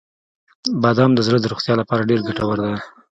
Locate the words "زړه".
1.27-1.37